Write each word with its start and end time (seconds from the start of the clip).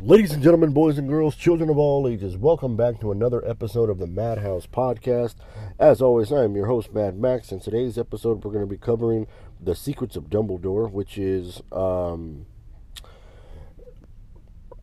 Ladies 0.00 0.30
and 0.30 0.40
gentlemen, 0.40 0.72
boys 0.72 0.96
and 0.96 1.08
girls, 1.08 1.34
children 1.34 1.68
of 1.68 1.76
all 1.76 2.06
ages, 2.06 2.36
welcome 2.36 2.76
back 2.76 3.00
to 3.00 3.10
another 3.10 3.44
episode 3.44 3.90
of 3.90 3.98
the 3.98 4.06
Madhouse 4.06 4.64
Podcast. 4.64 5.34
As 5.76 6.00
always, 6.00 6.32
I 6.32 6.44
am 6.44 6.54
your 6.54 6.66
host, 6.66 6.94
Mad 6.94 7.18
Max. 7.18 7.50
In 7.50 7.58
today's 7.58 7.98
episode, 7.98 8.44
we're 8.44 8.52
going 8.52 8.64
to 8.64 8.70
be 8.70 8.78
covering 8.78 9.26
The 9.60 9.74
Secrets 9.74 10.14
of 10.14 10.30
Dumbledore, 10.30 10.88
which 10.88 11.18
is, 11.18 11.62
um, 11.72 12.46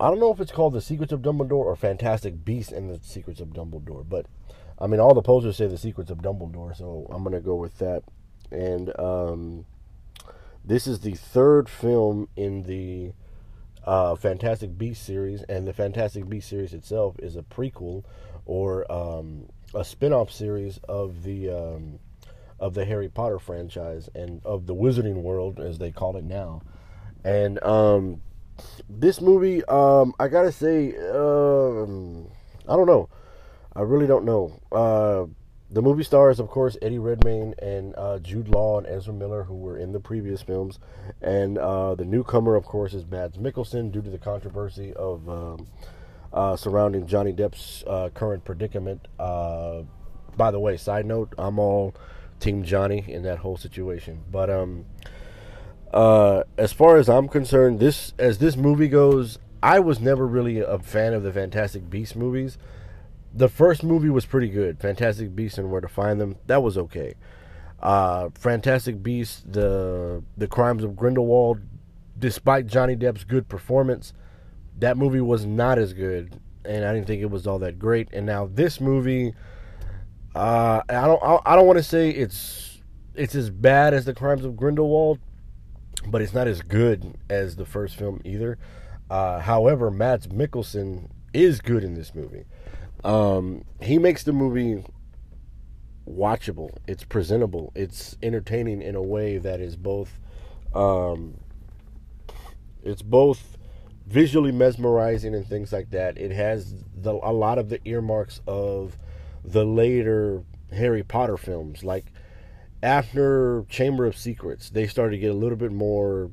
I 0.02 0.10
don't 0.10 0.20
know 0.20 0.34
if 0.34 0.42
it's 0.42 0.52
called 0.52 0.74
The 0.74 0.82
Secrets 0.82 1.14
of 1.14 1.22
Dumbledore 1.22 1.64
or 1.64 1.78
Fantastic 1.78 2.44
Beasts 2.44 2.74
and 2.74 2.90
the 2.90 3.00
Secrets 3.02 3.40
of 3.40 3.54
Dumbledore, 3.54 4.08
but 4.08 4.26
I 4.78 4.88
mean, 4.88 5.00
all 5.00 5.14
the 5.14 5.22
posters 5.22 5.56
say 5.56 5.68
The 5.68 5.78
Secrets 5.78 6.12
of 6.12 6.18
Dumbledore, 6.18 6.76
so 6.76 7.08
I'm 7.10 7.24
going 7.24 7.34
to 7.34 7.40
go 7.40 7.56
with 7.56 7.78
that. 7.78 8.04
And 8.52 8.92
um, 9.00 9.66
this 10.66 10.86
is 10.86 11.00
the 11.00 11.14
third 11.14 11.70
film 11.70 12.28
in 12.36 12.64
the 12.64 13.14
uh, 13.86 14.16
Fantastic 14.16 14.78
Beast 14.78 15.06
series, 15.06 15.44
and 15.44 15.68
the 15.68 15.74
Fantastic 15.74 16.28
Beast 16.28 16.50
series 16.50 16.74
itself 16.74 17.16
is 17.20 17.36
a 17.36 17.44
prequel 17.44 18.04
or 18.46 18.92
um, 18.92 19.46
a 19.74 19.86
spin-off 19.86 20.32
series 20.32 20.80
of 20.90 21.24
the 21.24 21.50
um, 21.50 22.00
of 22.60 22.74
the 22.74 22.86
Harry 22.86 23.10
Potter 23.10 23.40
franchise 23.40 24.10
and 24.16 24.42
of 24.46 24.66
the 24.66 24.76
Wizarding 24.76 25.22
World, 25.22 25.60
as 25.60 25.78
they 25.78 25.92
call 25.92 26.18
it 26.18 26.24
now. 26.24 26.62
And 27.24 27.62
um, 27.64 28.22
this 28.90 29.22
movie, 29.22 29.64
um, 29.66 30.14
I 30.20 30.28
gotta 30.28 30.52
say, 30.52 30.96
um, 30.98 32.28
I 32.68 32.76
don't 32.76 32.88
know. 32.88 33.10
I 33.76 33.82
really 33.82 34.08
don't 34.08 34.26
know. 34.26 34.60
Uh, 34.72 35.26
the 35.76 35.82
movie 35.82 36.06
stars, 36.06 36.40
of 36.40 36.48
course, 36.48 36.78
Eddie 36.82 37.00
Redmayne 37.00 37.54
and 37.60 37.94
uh, 37.98 38.18
Jude 38.20 38.48
Law 38.48 38.78
and 38.78 38.88
Ezra 38.88 39.14
Miller, 39.14 39.44
who 39.44 39.56
were 39.56 39.78
in 39.78 39.92
the 39.92 40.00
previous 40.00 40.42
films. 40.42 40.80
And 41.22 41.58
uh, 41.58 41.96
the 41.96 42.06
newcomer, 42.06 42.56
of 42.56 42.64
course, 42.64 42.94
is 42.94 43.06
Mads 43.06 43.38
Mikkelsen, 43.38 43.92
due 43.92 44.02
to 44.02 44.10
the 44.10 44.18
controversy 44.18 44.94
of 44.94 45.28
um, 45.28 45.68
uh, 46.32 46.56
surrounding 46.56 47.08
Johnny 47.08 47.34
Depp's 47.34 47.84
uh, 47.88 48.08
current 48.14 48.46
predicament. 48.46 49.10
Uh, 49.20 49.82
by 50.38 50.50
the 50.50 50.62
way, 50.62 50.78
side 50.78 51.06
note, 51.06 51.34
I'm 51.38 51.60
all 51.60 51.94
Team 52.40 52.64
Johnny 52.64 53.04
in 53.06 53.24
that 53.24 53.40
whole 53.40 53.58
situation. 53.58 54.24
But 54.32 54.50
um, 54.50 54.86
uh, 55.94 56.44
as 56.58 56.72
far 56.72 56.96
as 56.96 57.10
I'm 57.10 57.28
concerned, 57.28 57.82
this 57.82 58.14
as 58.18 58.38
this 58.38 58.56
movie 58.56 58.88
goes, 58.88 59.40
I 59.62 59.82
was 59.82 60.00
never 60.00 60.26
really 60.26 60.60
a 60.60 60.80
fan 60.80 61.14
of 61.14 61.24
the 61.24 61.34
Fantastic 61.34 61.90
Beasts 61.90 62.16
movies 62.16 62.58
the 63.36 63.50
first 63.50 63.84
movie 63.84 64.10
was 64.10 64.26
pretty 64.26 64.48
good. 64.48 64.80
Fantastic 64.80 65.36
Beasts 65.36 65.58
and 65.58 65.70
Where 65.70 65.82
to 65.82 65.90
Find 65.90 66.20
Them. 66.20 66.38
That 66.48 66.64
was 66.64 66.78
okay. 66.78 67.16
Uh, 67.82 68.30
Fantastic 68.36 69.04
Beasts, 69.04 69.44
the 69.46 70.24
the 70.38 70.48
Crimes 70.48 70.84
of 70.84 70.96
Grindelwald. 70.96 71.60
Despite 72.18 72.68
Johnny 72.68 72.96
Depp's 72.96 73.26
good 73.26 73.50
performance, 73.50 74.14
that 74.80 74.96
movie 74.96 75.20
was 75.20 75.46
not 75.46 75.78
as 75.78 75.92
good, 75.92 76.40
and 76.64 76.86
I 76.86 76.94
didn't 76.94 77.08
think 77.08 77.22
it 77.22 77.30
was 77.30 77.46
all 77.46 77.60
that 77.60 77.78
great. 77.78 78.08
And 78.14 78.26
now 78.26 78.50
this 78.52 78.80
movie, 78.80 79.34
uh, 80.34 80.82
I 80.88 81.06
don't 81.06 81.22
I 81.46 81.56
don't 81.58 81.68
want 81.68 81.78
to 81.78 81.84
say 81.84 82.10
it's 82.10 82.82
it's 83.16 83.36
as 83.36 83.50
bad 83.50 83.94
as 83.94 84.06
the 84.06 84.14
Crimes 84.14 84.46
of 84.46 84.56
Grindelwald, 84.56 85.20
but 86.08 86.22
it's 86.22 86.34
not 86.34 86.48
as 86.48 86.62
good 86.62 87.18
as 87.30 87.58
the 87.58 87.66
first 87.66 87.98
film 87.98 88.22
either. 88.24 88.58
Uh, 89.10 89.40
however, 89.42 89.92
Mads 89.92 90.28
Mikkelsen 90.28 91.10
is 91.34 91.60
good 91.60 91.84
in 91.84 91.96
this 91.96 92.16
movie. 92.16 92.46
Um, 93.06 93.66
he 93.82 94.00
makes 94.00 94.24
the 94.24 94.34
movie 94.34 94.84
watchable. 96.10 96.76
It's 96.88 97.04
presentable. 97.04 97.72
It's 97.76 98.18
entertaining 98.24 98.82
in 98.82 98.96
a 98.96 99.02
way 99.02 99.38
that 99.38 99.62
is 99.62 99.76
both, 99.76 100.20
um, 100.74 101.36
it's 102.84 103.04
both 103.04 103.58
visually 104.08 104.52
mesmerizing 104.52 105.36
and 105.36 105.46
things 105.46 105.72
like 105.72 105.92
that. 105.92 106.18
It 106.18 106.32
has 106.32 106.84
the, 106.96 107.12
a 107.12 107.32
lot 107.32 107.60
of 107.60 107.70
the 107.70 107.80
earmarks 107.88 108.42
of 108.48 108.98
the 109.44 109.66
later 109.66 110.44
Harry 110.72 111.04
Potter 111.04 111.38
films. 111.38 111.84
Like 111.84 112.12
after 112.82 113.66
Chamber 113.70 114.08
of 114.08 114.18
Secrets, 114.18 114.72
they 114.72 114.88
started 114.88 115.12
to 115.12 115.20
get 115.20 115.30
a 115.30 115.38
little 115.38 115.58
bit 115.58 115.72
more 115.72 116.32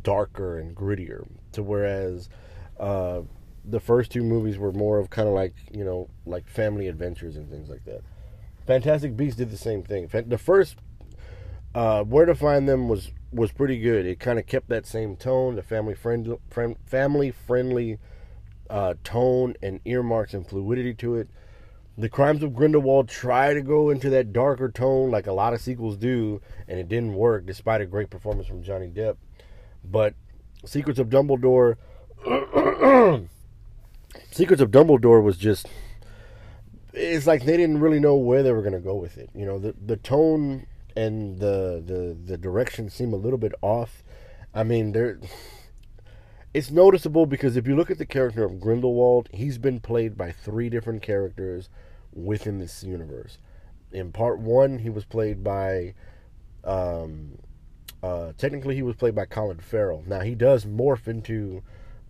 darker 0.00 0.58
and 0.58 0.74
grittier. 0.74 1.26
To 1.52 1.62
whereas 1.62 2.30
uh, 2.80 3.20
the 3.68 3.80
first 3.80 4.10
two 4.12 4.22
movies 4.22 4.58
were 4.58 4.72
more 4.72 4.98
of 4.98 5.10
kind 5.10 5.28
of 5.28 5.34
like 5.34 5.54
you 5.72 5.84
know 5.84 6.08
like 6.24 6.48
family 6.48 6.88
adventures 6.88 7.36
and 7.36 7.50
things 7.50 7.68
like 7.68 7.84
that. 7.84 8.02
Fantastic 8.66 9.16
Beasts 9.16 9.38
did 9.38 9.50
the 9.50 9.56
same 9.56 9.82
thing. 9.82 10.08
The 10.08 10.38
first 10.38 10.76
uh, 11.74 12.02
Where 12.04 12.26
to 12.26 12.34
Find 12.34 12.68
Them 12.68 12.88
was 12.88 13.12
was 13.32 13.52
pretty 13.52 13.78
good. 13.78 14.06
It 14.06 14.18
kind 14.18 14.38
of 14.38 14.46
kept 14.46 14.68
that 14.68 14.86
same 14.86 15.16
tone, 15.16 15.56
the 15.56 15.62
family 15.62 15.94
friend, 15.94 16.38
friend 16.50 16.76
family 16.86 17.30
friendly 17.30 17.98
uh, 18.70 18.94
tone 19.04 19.54
and 19.62 19.80
earmarks 19.84 20.34
and 20.34 20.46
fluidity 20.46 20.94
to 20.94 21.16
it. 21.16 21.28
The 21.98 22.08
Crimes 22.08 22.42
of 22.42 22.54
Grindelwald 22.54 23.08
try 23.08 23.54
to 23.54 23.62
go 23.62 23.88
into 23.88 24.10
that 24.10 24.32
darker 24.32 24.70
tone 24.70 25.10
like 25.10 25.26
a 25.26 25.32
lot 25.32 25.54
of 25.54 25.60
sequels 25.60 25.96
do, 25.96 26.42
and 26.68 26.78
it 26.78 26.88
didn't 26.88 27.14
work 27.14 27.46
despite 27.46 27.80
a 27.80 27.86
great 27.86 28.10
performance 28.10 28.46
from 28.46 28.62
Johnny 28.62 28.88
Depp. 28.88 29.16
But 29.82 30.14
Secrets 30.64 30.98
of 30.98 31.08
Dumbledore 31.08 31.76
Secrets 34.30 34.62
of 34.62 34.70
Dumbledore 34.70 35.22
was 35.22 35.36
just 35.36 35.66
it's 36.92 37.26
like 37.26 37.44
they 37.44 37.56
didn't 37.56 37.80
really 37.80 38.00
know 38.00 38.16
where 38.16 38.42
they 38.42 38.52
were 38.52 38.62
going 38.62 38.72
to 38.72 38.80
go 38.80 38.94
with 38.94 39.18
it. 39.18 39.30
You 39.34 39.46
know, 39.46 39.58
the 39.58 39.74
the 39.84 39.96
tone 39.96 40.66
and 40.96 41.38
the 41.38 41.82
the 41.84 42.16
the 42.24 42.38
direction 42.38 42.88
seem 42.88 43.12
a 43.12 43.16
little 43.16 43.38
bit 43.38 43.52
off. 43.62 44.02
I 44.54 44.64
mean, 44.64 44.92
there 44.92 45.18
it's 46.56 46.70
noticeable 46.70 47.26
because 47.26 47.54
if 47.54 47.66
you 47.66 47.76
look 47.76 47.90
at 47.90 47.98
the 47.98 48.06
character 48.06 48.42
of 48.42 48.60
Grindelwald, 48.60 49.28
he's 49.30 49.58
been 49.58 49.78
played 49.78 50.16
by 50.16 50.32
three 50.32 50.70
different 50.70 51.02
characters 51.02 51.68
within 52.14 52.58
this 52.58 52.82
universe. 52.82 53.36
In 53.92 54.10
part 54.10 54.38
one, 54.38 54.78
he 54.78 54.88
was 54.88 55.04
played 55.04 55.44
by, 55.44 55.92
um, 56.64 57.38
uh, 58.02 58.32
technically, 58.38 58.74
he 58.74 58.82
was 58.82 58.96
played 58.96 59.14
by 59.14 59.26
Colin 59.26 59.58
Farrell. 59.58 60.02
Now 60.06 60.20
he 60.20 60.34
does 60.34 60.64
morph 60.64 61.06
into 61.06 61.62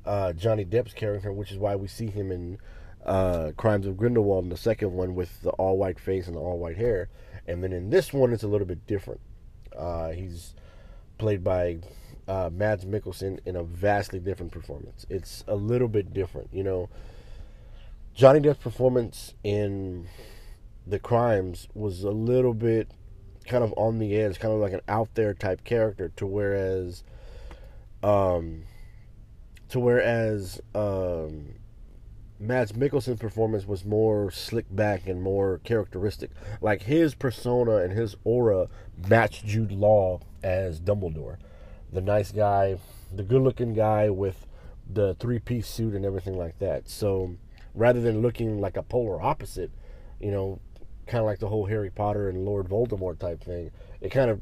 uh, 0.06 0.32
Johnny 0.32 0.64
Depp's 0.64 0.94
character, 0.94 1.32
which 1.32 1.50
is 1.52 1.58
why 1.58 1.76
we 1.76 1.88
see 1.88 2.06
him 2.06 2.30
in 2.30 2.58
uh, 3.04 3.52
Crimes 3.56 3.86
of 3.86 3.96
Grindelwald 3.96 4.44
in 4.44 4.50
the 4.50 4.56
second 4.56 4.92
one 4.92 5.14
with 5.14 5.42
the 5.42 5.50
all 5.50 5.76
white 5.76 6.00
face 6.00 6.26
and 6.26 6.36
the 6.36 6.40
all 6.40 6.58
white 6.58 6.76
hair. 6.76 7.08
And 7.46 7.62
then 7.62 7.72
in 7.72 7.90
this 7.90 8.12
one, 8.12 8.32
it's 8.32 8.42
a 8.42 8.48
little 8.48 8.66
bit 8.66 8.86
different. 8.86 9.20
Uh, 9.76 10.10
he's 10.10 10.54
played 11.18 11.44
by 11.44 11.78
uh, 12.26 12.50
Mads 12.52 12.84
Mikkelsen 12.84 13.38
in 13.46 13.56
a 13.56 13.62
vastly 13.62 14.18
different 14.18 14.52
performance. 14.52 15.06
It's 15.08 15.44
a 15.46 15.54
little 15.54 15.88
bit 15.88 16.12
different, 16.12 16.50
you 16.52 16.64
know. 16.64 16.88
Johnny 18.14 18.40
Depp's 18.40 18.58
performance 18.58 19.34
in 19.44 20.08
The 20.86 20.98
Crimes 20.98 21.68
was 21.74 22.02
a 22.02 22.10
little 22.10 22.54
bit 22.54 22.90
kind 23.46 23.62
of 23.62 23.72
on 23.76 23.98
the 23.98 24.16
edge, 24.16 24.40
kind 24.40 24.52
of 24.52 24.60
like 24.60 24.72
an 24.72 24.80
out 24.88 25.14
there 25.14 25.34
type 25.34 25.64
character, 25.64 26.10
to 26.16 26.26
whereas 26.26 27.04
um, 28.02 28.64
to 29.70 29.80
whereas 29.80 30.60
um, 30.74 31.54
Mads 32.38 32.72
Mikkelsen's 32.72 33.18
performance 33.18 33.66
was 33.66 33.84
more 33.84 34.30
slick 34.30 34.66
back 34.70 35.06
and 35.06 35.22
more 35.22 35.60
characteristic. 35.64 36.30
Like 36.60 36.82
his 36.82 37.14
persona 37.14 37.76
and 37.76 37.92
his 37.92 38.16
aura 38.24 38.68
matched 39.08 39.46
Jude 39.46 39.72
Law 39.72 40.20
as 40.42 40.80
Dumbledore, 40.80 41.38
the 41.92 42.00
nice 42.00 42.32
guy, 42.32 42.78
the 43.14 43.22
good-looking 43.22 43.72
guy 43.72 44.10
with 44.10 44.46
the 44.88 45.14
three-piece 45.14 45.66
suit 45.66 45.94
and 45.94 46.04
everything 46.04 46.36
like 46.36 46.58
that. 46.58 46.88
So 46.88 47.36
rather 47.74 48.00
than 48.00 48.22
looking 48.22 48.60
like 48.60 48.76
a 48.76 48.82
polar 48.82 49.20
opposite, 49.20 49.70
you 50.20 50.30
know, 50.30 50.60
kind 51.06 51.20
of 51.20 51.26
like 51.26 51.38
the 51.38 51.48
whole 51.48 51.66
Harry 51.66 51.90
Potter 51.90 52.28
and 52.28 52.44
Lord 52.44 52.68
Voldemort 52.68 53.18
type 53.18 53.42
thing, 53.42 53.70
it 54.00 54.10
kind 54.10 54.30
of, 54.30 54.40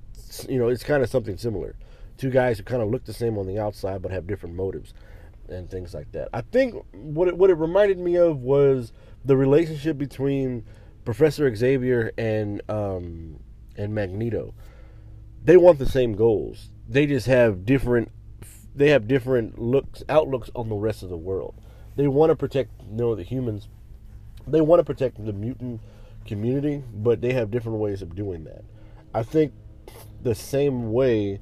you 0.49 0.59
know, 0.59 0.69
it's 0.69 0.83
kind 0.83 1.03
of 1.03 1.09
something 1.09 1.37
similar. 1.37 1.77
Two 2.17 2.31
guys 2.31 2.59
who 2.59 2.65
kind 2.65 2.83
of 2.83 2.91
look 2.91 3.05
the 3.05 3.13
same 3.13 3.39
on 3.39 3.47
the 3.47 3.59
outside 3.59 4.03
but 4.03 4.11
have 4.11 4.27
different 4.27 4.55
motives 4.55 4.95
and 5.49 5.71
things 5.71 5.95
like 5.95 6.13
that. 6.13 6.29
I 6.33 6.41
think 6.41 6.75
what 6.93 7.29
it, 7.29 7.37
what 7.37 7.51
it 7.51 7.55
reminded 7.55 7.99
me 7.99 8.17
of 8.17 8.39
was 8.39 8.93
the 9.25 9.37
relationship 9.37 9.99
between 9.99 10.65
Professor 11.05 11.55
Xavier 11.55 12.13
and 12.17 12.63
um, 12.69 13.41
and 13.77 13.95
Magneto. 13.95 14.55
They 15.45 15.57
want 15.57 15.79
the 15.79 15.87
same 15.87 16.15
goals. 16.15 16.71
They 16.89 17.07
just 17.07 17.27
have 17.27 17.67
different 17.67 18.11
they 18.75 18.91
have 18.91 19.07
different 19.07 19.59
looks 19.59 20.03
outlooks 20.09 20.51
on 20.55 20.69
the 20.69 20.77
rest 20.77 21.03
of 21.03 21.11
the 21.11 21.17
world. 21.17 21.55
They 21.97 22.09
want 22.09 22.31
to 22.31 22.37
protect 22.37 22.71
you 22.83 22.97
know 22.97 23.15
the 23.15 23.23
humans. 23.23 23.69
They 24.47 24.61
want 24.61 24.81
to 24.81 24.85
protect 24.85 25.25
the 25.25 25.33
mutant 25.33 25.81
community, 26.27 26.83
but 26.93 27.21
they 27.21 27.33
have 27.33 27.51
different 27.51 27.79
ways 27.79 28.03
of 28.03 28.15
doing 28.15 28.45
that. 28.45 28.65
I 29.15 29.23
think 29.23 29.53
the 30.23 30.35
same 30.35 30.93
way 30.93 31.41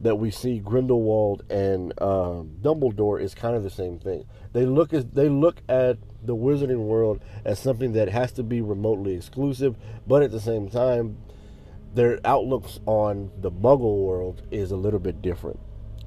that 0.00 0.16
we 0.16 0.30
see 0.30 0.58
Grindelwald 0.58 1.44
and 1.50 1.92
uh, 1.98 2.42
Dumbledore 2.60 3.20
is 3.20 3.34
kind 3.34 3.56
of 3.56 3.62
the 3.62 3.70
same 3.70 3.98
thing. 3.98 4.26
They 4.52 4.66
look 4.66 4.92
as 4.92 5.06
they 5.06 5.28
look 5.28 5.62
at 5.68 5.98
the 6.22 6.36
Wizarding 6.36 6.86
world 6.86 7.20
as 7.44 7.58
something 7.58 7.92
that 7.92 8.08
has 8.08 8.32
to 8.32 8.42
be 8.42 8.60
remotely 8.60 9.14
exclusive, 9.14 9.76
but 10.06 10.22
at 10.22 10.30
the 10.30 10.40
same 10.40 10.68
time, 10.68 11.18
their 11.94 12.20
outlooks 12.24 12.80
on 12.86 13.30
the 13.40 13.50
Muggle 13.50 14.04
world 14.04 14.42
is 14.50 14.70
a 14.70 14.76
little 14.76 15.00
bit 15.00 15.22
different, 15.22 15.60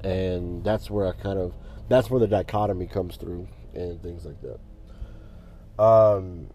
and 0.04 0.62
that's 0.64 0.88
where 0.90 1.06
I 1.08 1.12
kind 1.12 1.38
of 1.38 1.54
that's 1.88 2.08
where 2.10 2.20
the 2.20 2.28
dichotomy 2.28 2.86
comes 2.86 3.16
through. 3.16 3.48
and 3.74 4.02
things 4.02 4.24
like 4.24 4.40
that. 4.42 5.82
Um, 5.82 6.48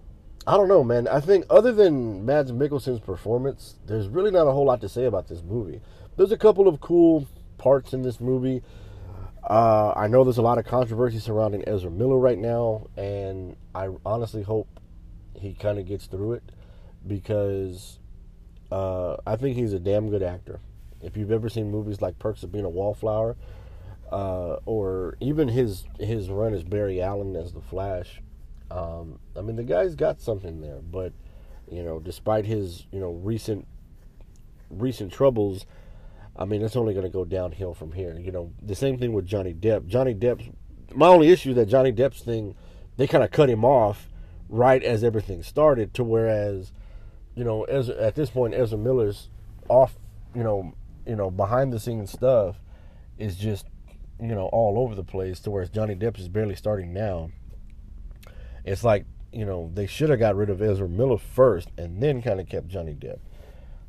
I 0.47 0.57
don't 0.57 0.67
know, 0.67 0.83
man. 0.83 1.07
I 1.07 1.19
think 1.19 1.45
other 1.49 1.71
than 1.71 2.25
Mads 2.25 2.51
Mikkelsen's 2.51 2.99
performance, 2.99 3.79
there's 3.87 4.07
really 4.07 4.31
not 4.31 4.47
a 4.47 4.51
whole 4.51 4.65
lot 4.65 4.81
to 4.81 4.89
say 4.89 5.05
about 5.05 5.27
this 5.27 5.41
movie. 5.41 5.81
There's 6.17 6.31
a 6.31 6.37
couple 6.37 6.67
of 6.67 6.79
cool 6.79 7.27
parts 7.57 7.93
in 7.93 8.01
this 8.01 8.21
movie. 8.21 8.63
Uh, 9.43 9.93
I 9.95 10.07
know 10.07 10.23
there's 10.23 10.37
a 10.37 10.41
lot 10.41 10.57
of 10.57 10.65
controversy 10.65 11.19
surrounding 11.19 11.67
Ezra 11.67 11.91
Miller 11.91 12.17
right 12.17 12.37
now, 12.37 12.87
and 12.95 13.57
I 13.75 13.89
honestly 14.05 14.41
hope 14.41 14.67
he 15.37 15.53
kind 15.53 15.77
of 15.77 15.85
gets 15.85 16.07
through 16.07 16.33
it 16.33 16.43
because 17.05 17.99
uh, 18.71 19.17
I 19.27 19.35
think 19.35 19.57
he's 19.57 19.73
a 19.73 19.79
damn 19.79 20.09
good 20.09 20.23
actor. 20.23 20.61
If 21.01 21.17
you've 21.17 21.31
ever 21.31 21.49
seen 21.49 21.69
movies 21.69 22.01
like 22.01 22.17
Perks 22.17 22.43
of 22.43 22.51
Being 22.51 22.65
a 22.65 22.69
Wallflower, 22.69 23.35
uh, 24.11 24.57
or 24.65 25.17
even 25.19 25.49
his 25.49 25.83
his 25.99 26.29
run 26.29 26.53
as 26.53 26.63
Barry 26.63 27.01
Allen 27.01 27.35
as 27.35 27.53
the 27.53 27.61
Flash, 27.61 28.21
um, 28.71 29.19
I 29.37 29.41
mean 29.41 29.57
the 29.57 29.63
guy's 29.63 29.95
got 29.95 30.21
something 30.21 30.61
there. 30.61 30.79
But 30.79 31.13
you 31.69 31.83
know, 31.83 31.99
despite 31.99 32.45
his 32.45 32.85
you 32.91 32.99
know 32.99 33.11
recent 33.11 33.67
recent 34.69 35.11
troubles, 35.11 35.65
I 36.35 36.45
mean 36.45 36.61
it's 36.61 36.75
only 36.75 36.93
going 36.93 37.05
to 37.05 37.11
go 37.11 37.25
downhill 37.25 37.73
from 37.73 37.93
here. 37.93 38.17
You 38.19 38.31
know, 38.31 38.51
the 38.61 38.75
same 38.75 38.97
thing 38.97 39.13
with 39.13 39.25
Johnny 39.25 39.53
Depp. 39.53 39.87
Johnny 39.87 40.13
Depp's 40.13 40.49
my 40.93 41.07
only 41.07 41.29
issue 41.29 41.51
is 41.51 41.55
that 41.55 41.67
Johnny 41.67 41.91
Depp's 41.91 42.21
thing, 42.21 42.55
they 42.97 43.07
kind 43.07 43.23
of 43.23 43.31
cut 43.31 43.49
him 43.49 43.65
off 43.65 44.09
right 44.49 44.83
as 44.83 45.03
everything 45.03 45.43
started. 45.43 45.93
To 45.95 46.03
whereas, 46.03 46.71
you 47.35 47.43
know, 47.43 47.63
Ezra, 47.63 47.95
at 47.97 48.15
this 48.15 48.29
point 48.29 48.53
Ezra 48.53 48.77
Miller's 48.77 49.29
off, 49.69 49.97
you 50.33 50.43
know, 50.43 50.73
you 51.05 51.15
know 51.15 51.29
behind 51.29 51.71
the 51.71 51.79
scenes 51.79 52.11
stuff 52.11 52.59
is 53.17 53.35
just 53.37 53.65
you 54.19 54.33
know 54.33 54.47
all 54.51 54.79
over 54.79 54.95
the 54.95 55.03
place. 55.03 55.39
To 55.41 55.51
whereas 55.51 55.69
Johnny 55.69 55.95
Depp 55.95 56.19
is 56.19 56.29
barely 56.29 56.55
starting 56.55 56.93
now. 56.93 57.31
It's 58.63 58.83
like 58.83 59.05
you 59.31 59.45
know 59.45 59.71
they 59.73 59.87
should 59.87 60.09
have 60.09 60.19
got 60.19 60.35
rid 60.35 60.49
of 60.49 60.61
Ezra 60.61 60.87
Miller 60.87 61.17
first 61.17 61.69
and 61.77 62.01
then 62.01 62.21
kind 62.21 62.39
of 62.39 62.47
kept 62.49 62.67
Johnny 62.67 62.93
Depp. 62.93 63.19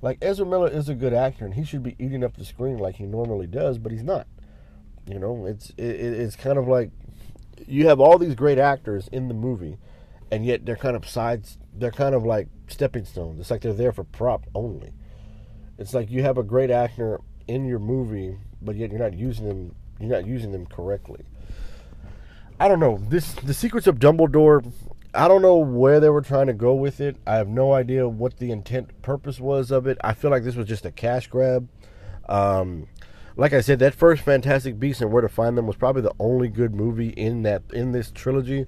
Like 0.06 0.18
Ezra 0.22 0.46
Miller 0.46 0.68
is 0.68 0.88
a 0.88 0.94
good 0.94 1.12
actor 1.12 1.44
and 1.44 1.54
he 1.54 1.64
should 1.64 1.82
be 1.82 1.96
eating 1.98 2.22
up 2.22 2.36
the 2.36 2.44
screen 2.44 2.78
like 2.78 2.94
he 2.94 3.06
normally 3.06 3.48
does, 3.48 3.76
but 3.76 3.90
he's 3.90 4.04
not. 4.04 4.28
You 5.04 5.18
know, 5.18 5.46
it's 5.46 5.70
it, 5.70 5.82
it's 5.82 6.36
kind 6.36 6.58
of 6.58 6.68
like 6.68 6.92
you 7.66 7.88
have 7.88 7.98
all 7.98 8.16
these 8.16 8.36
great 8.36 8.56
actors 8.56 9.08
in 9.10 9.26
the 9.26 9.34
movie, 9.34 9.78
and 10.30 10.46
yet 10.46 10.64
they're 10.64 10.76
kind 10.76 10.94
of 10.94 11.08
sides. 11.08 11.58
They're 11.74 11.90
kind 11.90 12.14
of 12.14 12.24
like 12.24 12.46
stepping 12.68 13.04
stones. 13.04 13.40
It's 13.40 13.50
like 13.50 13.62
they're 13.62 13.72
there 13.72 13.90
for 13.90 14.04
prop 14.04 14.46
only. 14.54 14.92
It's 15.76 15.92
like 15.92 16.08
you 16.08 16.22
have 16.22 16.38
a 16.38 16.44
great 16.44 16.70
actor 16.70 17.20
in 17.48 17.66
your 17.66 17.80
movie, 17.80 18.38
but 18.62 18.76
yet 18.76 18.90
you're 18.92 19.00
not 19.00 19.14
using 19.14 19.48
them. 19.48 19.74
You're 19.98 20.10
not 20.10 20.24
using 20.24 20.52
them 20.52 20.66
correctly. 20.66 21.24
I 22.60 22.68
don't 22.68 22.78
know. 22.78 22.98
This 23.08 23.32
the 23.34 23.54
Secrets 23.54 23.88
of 23.88 23.98
Dumbledore. 23.98 24.72
I 25.16 25.28
don't 25.28 25.42
know 25.42 25.56
where 25.56 25.98
they 25.98 26.10
were 26.10 26.22
trying 26.22 26.46
to 26.48 26.52
go 26.52 26.74
with 26.74 27.00
it. 27.00 27.16
I 27.26 27.36
have 27.36 27.48
no 27.48 27.72
idea 27.72 28.08
what 28.08 28.38
the 28.38 28.50
intent 28.50 29.02
purpose 29.02 29.40
was 29.40 29.70
of 29.70 29.86
it. 29.86 29.98
I 30.04 30.12
feel 30.12 30.30
like 30.30 30.44
this 30.44 30.56
was 30.56 30.66
just 30.66 30.84
a 30.84 30.92
cash 30.92 31.26
grab. 31.28 31.68
Um, 32.28 32.88
like 33.36 33.52
I 33.52 33.60
said, 33.60 33.78
that 33.78 33.94
first 33.94 34.22
Fantastic 34.22 34.78
Beasts 34.78 35.02
and 35.02 35.10
Where 35.10 35.22
to 35.22 35.28
Find 35.28 35.56
Them 35.56 35.66
was 35.66 35.76
probably 35.76 36.02
the 36.02 36.14
only 36.18 36.48
good 36.48 36.74
movie 36.74 37.10
in 37.10 37.42
that 37.42 37.62
in 37.72 37.92
this 37.92 38.10
trilogy. 38.10 38.66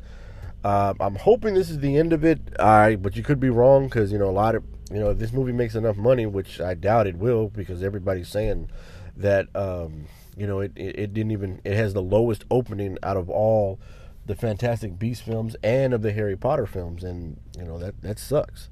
Uh, 0.65 0.95
I'm 1.00 1.17
hoping 1.17 1.55
this 1.55 1.71
is 1.71 1.79
the 1.79 1.97
end 1.97 2.12
of 2.12 2.25
it. 2.25 2.41
I, 2.59 2.97
but 2.97 3.17
you 3.17 3.23
could 3.23 3.41
be 3.41 3.50
wrong 3.50 3.87
because 3.87 4.11
you 4.11 4.19
know 4.19 4.29
a 4.29 4.33
lot 4.33 4.55
of 4.55 4.65
you 4.91 4.99
know 4.99 5.11
if 5.11 5.19
this 5.19 5.33
movie 5.33 5.53
makes 5.53 5.75
enough 5.75 5.97
money, 5.97 6.27
which 6.27 6.61
I 6.61 6.75
doubt 6.75 7.06
it 7.06 7.17
will, 7.17 7.49
because 7.49 7.83
everybody's 7.83 8.29
saying 8.29 8.71
that 9.17 9.47
um, 9.55 10.06
you 10.37 10.47
know 10.47 10.61
it, 10.61 10.73
it, 10.77 10.99
it 10.99 11.15
didn't 11.15 11.33
even 11.33 11.61
it 11.65 11.75
has 11.75 11.95
the 11.95 12.03
lowest 12.03 12.45
opening 12.50 12.99
out 13.03 13.17
of 13.17 13.31
all 13.31 13.79
the 14.28 14.36
Fantastic 14.36 14.98
Beast 14.98 15.22
films 15.22 15.56
and 15.62 15.92
of 15.92 16.02
the 16.02 16.12
Harry 16.12 16.36
Potter 16.36 16.66
films, 16.66 17.02
and 17.02 17.40
you 17.56 17.64
know 17.64 17.78
that 17.78 18.00
that 18.02 18.19
sucks. 18.19 18.69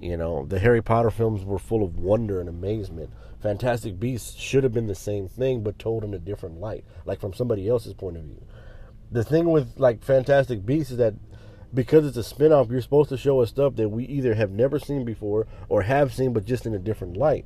You 0.00 0.16
know 0.16 0.44
the 0.44 0.58
Harry 0.58 0.82
Potter 0.82 1.10
films 1.10 1.44
were 1.44 1.58
full 1.58 1.84
of 1.84 1.98
wonder 1.98 2.40
and 2.40 2.48
amazement. 2.48 3.10
Fantastic 3.40 4.00
Beasts 4.00 4.34
should 4.34 4.64
have 4.64 4.72
been 4.72 4.88
the 4.88 4.94
same 4.94 5.28
thing, 5.28 5.62
but 5.62 5.78
told 5.78 6.02
in 6.02 6.14
a 6.14 6.18
different 6.18 6.58
light, 6.58 6.84
like 7.04 7.20
from 7.20 7.34
somebody 7.34 7.68
else's 7.68 7.92
point 7.92 8.16
of 8.16 8.24
view. 8.24 8.42
The 9.12 9.22
thing 9.22 9.50
with 9.50 9.78
like 9.78 10.02
Fantastic 10.02 10.64
Beasts 10.64 10.92
is 10.92 10.98
that 10.98 11.14
because 11.74 12.06
it's 12.06 12.16
a 12.16 12.24
spin-off, 12.24 12.70
you're 12.70 12.80
supposed 12.80 13.10
to 13.10 13.18
show 13.18 13.40
us 13.40 13.50
stuff 13.50 13.76
that 13.76 13.90
we 13.90 14.04
either 14.06 14.34
have 14.34 14.50
never 14.50 14.78
seen 14.78 15.04
before 15.04 15.46
or 15.68 15.82
have 15.82 16.14
seen, 16.14 16.32
but 16.32 16.46
just 16.46 16.64
in 16.64 16.74
a 16.74 16.78
different 16.78 17.18
light. 17.18 17.44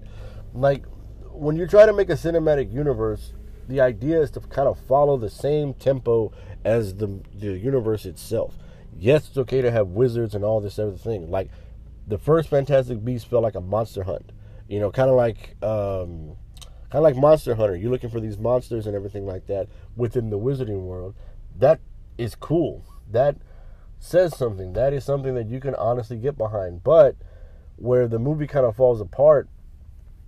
Like 0.54 0.84
when 1.32 1.56
you 1.56 1.66
try 1.66 1.84
to 1.84 1.92
make 1.92 2.10
a 2.10 2.14
cinematic 2.14 2.72
universe, 2.72 3.32
the 3.70 3.80
idea 3.80 4.20
is 4.20 4.30
to 4.32 4.40
kind 4.40 4.68
of 4.68 4.78
follow 4.80 5.16
the 5.16 5.30
same 5.30 5.72
tempo 5.74 6.32
as 6.64 6.96
the 6.96 7.20
the 7.34 7.56
universe 7.56 8.04
itself. 8.04 8.54
Yes, 8.98 9.28
it's 9.28 9.38
okay 9.38 9.62
to 9.62 9.70
have 9.70 9.88
wizards 9.88 10.34
and 10.34 10.44
all 10.44 10.60
this 10.60 10.78
other 10.78 10.96
thing. 10.96 11.30
Like 11.30 11.50
the 12.06 12.18
first 12.18 12.50
Fantastic 12.50 13.02
Beast 13.02 13.30
felt 13.30 13.42
like 13.42 13.54
a 13.54 13.60
monster 13.60 14.02
hunt. 14.02 14.32
You 14.68 14.80
know, 14.80 14.90
kind 14.90 15.08
of 15.08 15.16
like 15.16 15.56
um, 15.62 16.36
kind 16.90 16.94
of 16.94 17.02
like 17.02 17.16
Monster 17.16 17.54
Hunter. 17.54 17.76
You're 17.76 17.90
looking 17.90 18.10
for 18.10 18.20
these 18.20 18.38
monsters 18.38 18.86
and 18.86 18.94
everything 18.94 19.26
like 19.26 19.46
that 19.46 19.68
within 19.96 20.30
the 20.30 20.38
wizarding 20.38 20.82
world. 20.82 21.14
That 21.56 21.80
is 22.18 22.34
cool. 22.34 22.84
That 23.10 23.36
says 23.98 24.36
something. 24.36 24.72
That 24.74 24.92
is 24.92 25.04
something 25.04 25.34
that 25.34 25.48
you 25.48 25.60
can 25.60 25.74
honestly 25.76 26.18
get 26.18 26.36
behind. 26.36 26.82
But 26.82 27.16
where 27.76 28.06
the 28.08 28.18
movie 28.18 28.46
kind 28.46 28.66
of 28.66 28.76
falls 28.76 29.00
apart, 29.00 29.48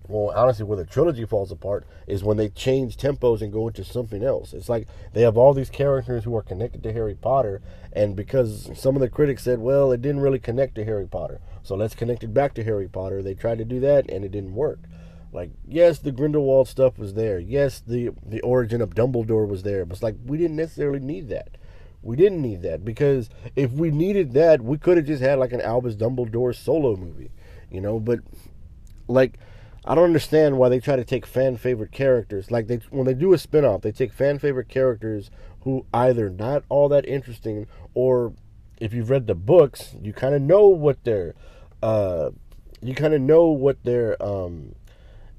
well, 0.09 0.33
honestly, 0.37 0.65
where 0.65 0.77
the 0.77 0.85
trilogy 0.85 1.25
falls 1.25 1.53
apart 1.53 1.87
is 2.07 2.25
when 2.25 2.37
they 2.37 2.49
change 2.49 2.97
tempos 2.97 3.41
and 3.41 3.53
go 3.53 3.69
into 3.69 3.85
something 3.85 4.23
else. 4.23 4.53
It's 4.53 4.69
like 4.69 4.89
they 5.13 5.23
have 5.23 5.37
all 5.37 5.55
these 5.55 5.71
characters 5.71 6.25
who 6.25 6.37
are 6.37 6.43
connected 6.43 6.83
to 6.83 6.93
Harry 6.93 7.15
Potter, 7.15 7.63
and 7.93 8.17
because 8.17 8.71
some 8.75 8.97
of 8.97 9.01
the 9.01 9.09
critics 9.09 9.43
said, 9.43 9.61
well, 9.61 9.93
it 9.93 10.03
didn't 10.03 10.21
really 10.21 10.39
connect 10.39 10.75
to 10.77 10.85
Harry 10.85 11.07
Potter, 11.07 11.41
so 11.63 11.75
let's 11.75 11.95
connect 11.95 12.25
it 12.25 12.35
back 12.35 12.55
to 12.55 12.65
Harry 12.65 12.89
Potter. 12.89 13.23
They 13.23 13.35
tried 13.35 13.59
to 13.59 13.65
do 13.65 13.81
that, 13.81 14.11
and 14.11 14.25
it 14.25 14.33
didn't 14.33 14.55
work. 14.55 14.81
Like, 15.33 15.51
yes, 15.67 15.99
the 15.99 16.13
Grindelwald 16.13 16.69
stuff 16.69 16.99
was 16.99 17.15
there. 17.15 17.39
Yes, 17.39 17.81
the 17.81 18.11
the 18.25 18.43
origin 18.43 18.83
of 18.83 18.95
Dumbledore 18.95 19.49
was 19.49 19.63
there. 19.63 19.87
But 19.87 19.95
it's 19.95 20.03
like 20.03 20.17
we 20.27 20.37
didn't 20.37 20.57
necessarily 20.57 21.01
need 21.01 21.29
that. 21.31 21.57
We 22.03 22.17
didn't 22.17 22.43
need 22.43 22.63
that 22.63 22.85
because 22.85 23.31
if 23.57 23.71
we 23.73 23.91
needed 23.91 24.33
that, 24.35 24.61
we 24.61 24.77
could 24.77 24.97
have 24.97 25.07
just 25.07 25.23
had 25.23 25.39
like 25.39 25.53
an 25.53 25.61
Albus 25.61 25.95
Dumbledore 25.97 26.55
solo 26.55 26.97
movie, 26.97 27.31
you 27.71 27.81
know. 27.81 27.99
But 27.99 28.21
like, 29.09 29.39
I 29.85 29.95
don't 29.95 30.05
understand 30.05 30.59
why 30.59 30.69
they 30.69 30.79
try 30.79 30.97
to 30.97 31.05
take 31.05 31.27
fan 31.27 31.57
favorite 31.57 31.91
characters. 31.91 32.51
Like 32.51 32.69
they 32.69 32.77
when 32.91 33.07
they 33.07 33.15
do 33.15 33.33
a 33.33 33.37
spinoff, 33.37 33.83
they 33.83 33.93
take 33.93 34.13
fan 34.13 34.39
favorite 34.39 34.69
characters 34.69 35.31
who 35.63 35.87
either 35.93 36.31
not 36.31 36.65
all 36.69 36.89
that 36.89 37.07
interesting 37.07 37.67
or 37.95 38.33
if 38.83 38.93
you've 38.93 39.11
read 39.11 39.27
the 39.29 39.35
books, 39.35 39.95
you 40.01 40.13
kind 40.13 40.35
of 40.35 40.43
know 40.43 40.67
what 40.67 41.03
their 41.05 41.35
uh, 41.83 42.31
you 42.81 42.95
kind 42.95 43.15
of 43.15 43.21
know 43.21 43.47
what 43.47 43.83
their 43.85 44.21
um, 44.23 44.75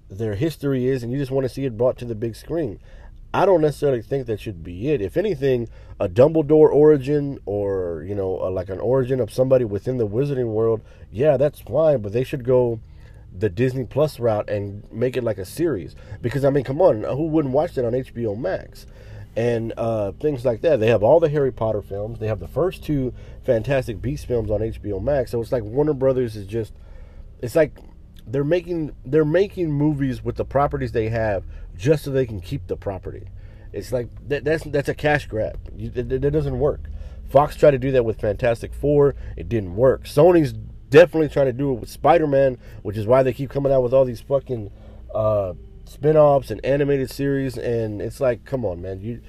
their 0.10 0.36
history 0.36 0.88
is, 0.88 1.04
and 1.04 1.12
you 1.12 1.18
just 1.18 1.32
want 1.32 1.46
to 1.46 1.50
see 1.50 1.66
it 1.66 1.78
brought 1.78 1.98
to 1.98 2.06
the 2.06 2.16
big 2.16 2.36
screen. 2.36 2.80
I 3.34 3.46
don't 3.46 3.62
necessarily 3.62 4.02
think 4.02 4.28
that 4.28 4.40
should 4.40 4.64
be 4.64 4.90
it. 4.90 5.02
If 5.02 5.18
anything, 5.18 5.68
a 6.00 6.08
Dumbledore 6.08 6.72
origin 6.72 7.40
or 7.46 8.06
you 8.08 8.16
know, 8.16 8.40
a, 8.42 8.50
like 8.50 8.70
an 8.70 8.80
origin 8.80 9.20
of 9.20 9.34
somebody 9.34 9.66
within 9.66 9.98
the 9.98 10.08
Wizarding 10.08 10.54
world, 10.54 10.82
yeah, 11.12 11.36
that's 11.38 11.60
fine. 11.60 12.02
But 12.02 12.14
they 12.14 12.24
should 12.24 12.46
go 12.46 12.80
the 13.36 13.50
Disney 13.50 13.86
Plus 13.86 14.20
route 14.20 14.50
and 14.50 14.84
make 14.92 15.18
it 15.18 15.24
like 15.24 15.38
a 15.38 15.46
series. 15.46 15.96
Because 16.22 16.46
I 16.46 16.50
mean, 16.50 16.64
come 16.64 16.82
on, 16.82 17.04
who 17.04 17.28
wouldn't 17.28 17.54
watch 17.54 17.74
that 17.76 17.86
on 17.86 17.94
HBO 17.94 18.38
Max? 18.38 18.86
and 19.36 19.74
uh, 19.78 20.12
things 20.14 20.46
like 20.46 20.62
that. 20.62 20.80
They 20.80 20.88
have 20.88 21.04
all 21.04 21.20
the 21.20 21.30
Harry 21.30 21.52
Potter 21.52 21.82
films. 21.82 22.20
They 22.20 22.28
have 22.28 22.40
the 22.40 22.48
first 22.48 22.84
two 22.84 23.14
Fantastic 23.44 24.02
Beast 24.02 24.28
films 24.28 24.52
on 24.52 24.60
HBO 24.60 25.02
Max. 25.02 25.32
So 25.32 25.42
it's 25.42 25.52
like 25.52 25.64
Warner 25.64 25.94
Brothers 25.94 26.36
is 26.36 26.46
just 26.46 26.74
it's 27.42 27.56
like 27.56 27.78
they're 28.26 28.44
making 28.44 28.96
they're 29.04 29.26
making 29.26 29.72
movies 29.72 30.24
with 30.24 30.36
the 30.36 30.46
properties 30.46 30.92
they 30.92 31.10
have 31.10 31.44
just 31.76 32.04
so 32.04 32.12
they 32.12 32.26
can 32.26 32.40
keep 32.40 32.68
the 32.68 32.78
property. 32.78 33.28
It's 33.72 33.92
like 33.92 34.08
that, 34.28 34.44
that's 34.44 34.64
that's 34.66 34.90
a 34.90 34.94
cash 34.94 35.26
grab. 35.26 35.60
You, 35.76 35.90
that, 35.90 36.10
that 36.10 36.32
doesn't 36.32 36.60
work. 36.60 36.90
Fox 37.28 37.56
tried 37.56 37.72
to 37.72 37.80
do 37.80 37.92
that 37.92 38.06
with 38.06 38.22
Fantastic 38.22 38.74
Four. 38.74 39.16
It 39.36 39.50
didn't 39.50 39.76
work. 39.76 40.04
Sony's 40.04 40.54
definitely 40.94 41.28
trying 41.28 41.48
to 41.48 41.54
do 41.54 41.72
it 41.72 41.80
with 41.80 41.90
Spider 41.90 42.28
Man, 42.28 42.60
which 42.84 42.98
is 42.98 43.08
why 43.08 43.24
they 43.24 43.34
keep 43.34 43.50
coming 43.50 43.72
out 43.72 43.82
with 43.82 43.94
all 43.94 44.06
these 44.06 44.22
fucking 44.22 44.72
uh, 45.14 45.54
spin-offs 45.86 46.52
and 46.52 46.64
animated 46.64 47.10
series 47.10 47.58
and 47.58 48.02
it's 48.02 48.20
like 48.20 48.46
come 48.46 48.64
on 48.66 48.82
man 48.82 49.02
you 49.02 49.22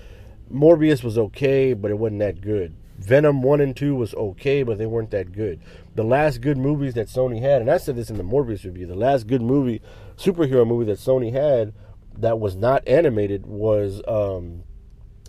morbius 0.52 1.02
was 1.02 1.18
okay 1.18 1.72
but 1.72 1.90
it 1.90 1.98
wasn't 1.98 2.18
that 2.20 2.40
good. 2.40 2.74
Venom 2.96 3.42
1 3.42 3.60
and 3.60 3.76
2 3.76 3.96
was 3.96 4.14
okay 4.14 4.62
but 4.62 4.78
they 4.78 4.86
weren't 4.86 5.10
that 5.10 5.32
good. 5.32 5.60
The 5.94 6.04
last 6.04 6.40
good 6.40 6.56
movies 6.56 6.94
that 6.94 7.08
sony 7.08 7.40
had 7.40 7.60
and 7.60 7.70
i 7.70 7.76
said 7.76 7.96
this 7.96 8.08
in 8.08 8.16
the 8.16 8.22
morbius 8.22 8.64
review 8.64 8.86
the 8.86 8.94
last 8.94 9.26
good 9.26 9.42
movie 9.42 9.82
superhero 10.16 10.66
movie 10.66 10.86
that 10.86 10.98
sony 10.98 11.32
had 11.32 11.74
that 12.16 12.38
was 12.38 12.54
not 12.54 12.86
animated 12.86 13.46
was 13.46 14.00
um, 14.06 14.62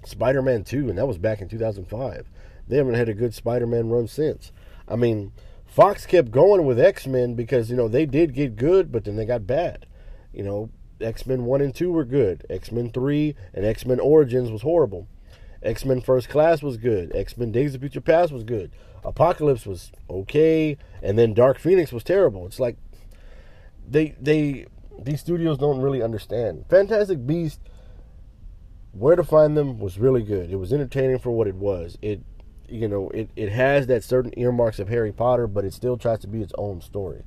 spider-man 0.04 0.64
2 0.64 0.90
and 0.90 0.98
that 0.98 1.08
was 1.08 1.18
back 1.18 1.42
in 1.42 1.50
2005 1.50 2.30
they 2.68 2.78
haven't 2.78 2.94
had 2.94 3.10
a 3.10 3.14
good 3.14 3.34
spider-man 3.34 3.90
run 3.90 4.08
since. 4.08 4.52
I 4.88 4.96
mean 4.96 5.32
fox 5.76 6.06
kept 6.06 6.32
going 6.32 6.66
with 6.66 6.80
x-men 6.80 7.36
because 7.36 7.70
you 7.70 7.76
know 7.76 7.88
they 7.88 8.06
did 8.06 8.34
get 8.34 8.56
good 8.56 8.92
but 8.92 9.04
then 9.04 9.16
they 9.16 9.26
got 9.26 9.46
bad 9.46 9.86
you 10.34 10.44
know 10.44 10.70
X 11.02 11.26
Men 11.26 11.46
1 11.46 11.62
and 11.62 11.76
2 11.76 11.92
were 11.92 12.06
good. 12.06 12.46
X 12.50 12.72
Men 12.72 12.90
3 12.90 13.36
and 13.54 13.66
X 13.66 13.86
Men 13.86 14.00
Origins 14.00 14.50
was 14.50 14.62
horrible. 14.62 15.08
X 15.62 15.84
Men 15.84 16.02
First 16.02 16.30
Class 16.30 16.62
was 16.62 16.78
good. 16.78 17.14
X 17.16 17.38
Men 17.38 17.52
Days 17.52 17.76
of 17.76 17.82
Future 17.82 18.02
Past 18.02 18.32
was 18.32 18.44
good. 18.44 18.72
Apocalypse 19.04 19.66
was 19.66 19.92
okay, 20.10 20.78
and 21.02 21.18
then 21.18 21.34
Dark 21.34 21.60
Phoenix 21.60 21.92
was 21.92 22.04
terrible. 22.04 22.46
It's 22.46 22.60
like 22.60 22.78
they 23.88 24.16
they 24.20 24.68
these 25.00 25.20
studios 25.20 25.58
don't 25.58 25.82
really 25.82 26.02
understand. 26.02 26.66
Fantastic 26.70 27.26
Beast, 27.26 27.60
Where 28.94 29.16
to 29.16 29.24
Find 29.24 29.58
Them 29.58 29.80
was 29.80 30.00
really 30.00 30.24
good. 30.24 30.50
It 30.50 30.56
was 30.56 30.72
entertaining 30.72 31.20
for 31.20 31.32
what 31.32 31.48
it 31.48 31.56
was. 31.56 31.98
It 32.02 32.22
you 32.70 32.88
know 32.88 33.10
it 33.10 33.30
it 33.36 33.50
has 33.50 33.88
that 33.88 34.04
certain 34.04 34.38
earmarks 34.38 34.80
of 34.80 34.90
Harry 34.90 35.12
Potter, 35.12 35.48
but 35.48 35.66
it 35.66 35.74
still 35.74 35.98
tries 35.98 36.20
to 36.20 36.28
be 36.28 36.42
its 36.42 36.54
own 36.58 36.82
story. 36.82 37.24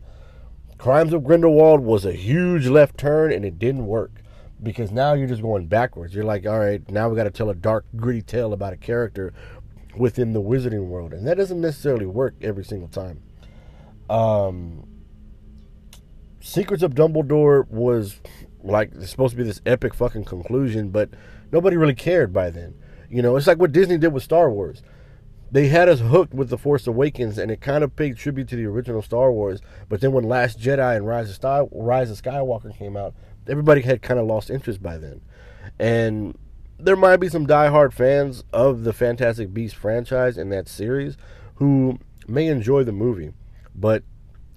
Crimes 0.78 1.12
of 1.12 1.24
Grindelwald 1.24 1.80
was 1.80 2.04
a 2.04 2.12
huge 2.12 2.68
left 2.68 2.96
turn, 2.96 3.32
and 3.32 3.44
it 3.44 3.58
didn't 3.58 3.86
work 3.86 4.22
because 4.62 4.90
now 4.90 5.12
you're 5.12 5.28
just 5.28 5.42
going 5.42 5.66
backwards. 5.66 6.14
You're 6.14 6.24
like, 6.24 6.46
all 6.46 6.58
right, 6.58 6.88
now 6.90 7.08
we 7.08 7.16
got 7.16 7.24
to 7.24 7.30
tell 7.30 7.50
a 7.50 7.54
dark, 7.54 7.84
gritty 7.96 8.22
tale 8.22 8.52
about 8.52 8.72
a 8.72 8.76
character 8.76 9.32
within 9.96 10.32
the 10.32 10.40
wizarding 10.40 10.86
world, 10.86 11.12
and 11.12 11.26
that 11.26 11.36
doesn't 11.36 11.60
necessarily 11.60 12.06
work 12.06 12.34
every 12.40 12.64
single 12.64 12.88
time. 12.88 13.22
Um, 14.08 14.86
Secrets 16.40 16.82
of 16.82 16.94
Dumbledore 16.94 17.68
was 17.68 18.20
like 18.62 18.92
supposed 19.02 19.32
to 19.32 19.36
be 19.36 19.44
this 19.44 19.60
epic 19.66 19.94
fucking 19.94 20.24
conclusion, 20.24 20.90
but 20.90 21.10
nobody 21.52 21.76
really 21.76 21.94
cared 21.94 22.32
by 22.32 22.50
then. 22.50 22.74
You 23.10 23.22
know, 23.22 23.36
it's 23.36 23.46
like 23.46 23.58
what 23.58 23.72
Disney 23.72 23.98
did 23.98 24.12
with 24.12 24.22
Star 24.22 24.50
Wars. 24.50 24.82
They 25.50 25.68
had 25.68 25.88
us 25.88 26.00
hooked 26.00 26.34
with 26.34 26.50
The 26.50 26.58
Force 26.58 26.86
Awakens, 26.86 27.38
and 27.38 27.50
it 27.50 27.60
kind 27.60 27.82
of 27.82 27.96
paid 27.96 28.16
tribute 28.16 28.48
to 28.48 28.56
the 28.56 28.66
original 28.66 29.02
Star 29.02 29.32
Wars. 29.32 29.60
But 29.88 30.00
then 30.00 30.12
when 30.12 30.24
Last 30.24 30.58
Jedi 30.58 30.96
and 30.96 31.06
Rise 31.06 31.38
of, 31.42 31.68
Rise 31.72 32.10
of 32.10 32.20
Skywalker 32.20 32.76
came 32.76 32.96
out, 32.96 33.14
everybody 33.46 33.80
had 33.80 34.02
kind 34.02 34.20
of 34.20 34.26
lost 34.26 34.50
interest 34.50 34.82
by 34.82 34.98
then. 34.98 35.22
And 35.78 36.36
there 36.78 36.96
might 36.96 37.16
be 37.16 37.28
some 37.28 37.46
diehard 37.46 37.92
fans 37.92 38.44
of 38.52 38.84
the 38.84 38.92
Fantastic 38.92 39.52
Beast 39.54 39.74
franchise 39.74 40.36
and 40.36 40.52
that 40.52 40.68
series 40.68 41.16
who 41.56 41.98
may 42.28 42.46
enjoy 42.46 42.84
the 42.84 42.92
movie, 42.92 43.32
but 43.74 44.02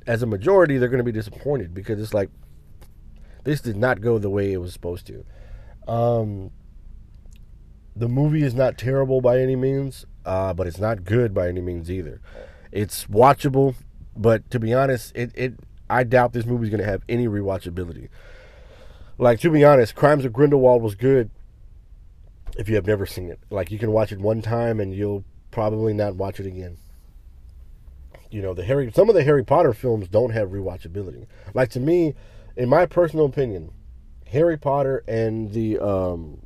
as 0.06 0.22
a 0.22 0.28
majority, 0.28 0.78
they're 0.78 0.90
going 0.90 0.98
to 0.98 1.04
be 1.04 1.12
disappointed 1.12 1.74
because 1.74 2.00
it's 2.00 2.14
like 2.14 2.30
this 3.44 3.62
did 3.62 3.78
not 3.78 4.02
go 4.02 4.18
the 4.18 4.30
way 4.30 4.52
it 4.52 4.58
was 4.58 4.74
supposed 4.74 5.08
to. 5.08 5.26
Um, 5.88 6.52
the 7.96 8.08
movie 8.08 8.44
is 8.44 8.54
not 8.54 8.78
terrible 8.78 9.22
by 9.22 9.40
any 9.40 9.56
means, 9.56 10.06
uh, 10.26 10.54
but 10.54 10.68
it's 10.68 10.80
not 10.80 11.04
good 11.04 11.34
by 11.34 11.48
any 11.48 11.62
means 11.62 11.90
either. 11.90 12.22
It's 12.72 13.06
watchable, 13.06 13.76
but 14.16 14.50
to 14.52 14.60
be 14.60 14.74
honest, 14.74 15.12
it, 15.16 15.32
it 15.36 15.54
I 15.90 16.04
doubt 16.04 16.34
this 16.34 16.46
movie's 16.46 16.70
going 16.70 16.82
to 16.82 16.90
have 16.90 17.04
any 17.10 17.28
rewatchability. 17.28 18.10
Like 19.18 19.40
to 19.42 19.50
be 19.50 19.64
honest, 19.64 19.96
Crimes 19.96 20.26
of 20.26 20.34
Grindelwald 20.34 20.82
was 20.82 20.96
good 20.96 21.30
if 22.58 22.70
you 22.70 22.76
have 22.76 22.88
never 22.88 23.06
seen 23.06 23.30
it. 23.30 23.40
Like 23.50 23.72
you 23.72 23.78
can 23.78 23.92
watch 23.92 24.12
it 24.12 24.20
one 24.20 24.42
time 24.42 24.80
and 24.80 24.96
you'll 24.96 25.24
probably 25.52 25.94
not 25.94 26.16
watch 26.16 26.40
it 26.40 26.46
again. 26.46 26.78
You 28.30 28.42
know, 28.42 28.54
the 28.54 28.64
Harry 28.64 28.92
some 28.94 29.10
of 29.10 29.16
the 29.16 29.24
Harry 29.24 29.44
Potter 29.44 29.74
films 29.74 30.08
don't 30.08 30.32
have 30.32 30.50
rewatchability. 30.50 31.28
Like 31.54 31.70
to 31.72 31.80
me, 31.80 32.16
in 32.56 32.70
my 32.70 32.86
personal 32.86 33.26
opinion, 33.26 33.72
Harry 34.28 34.58
Potter 34.58 35.04
and 35.08 35.52
the 35.52 35.78
um 35.80 36.42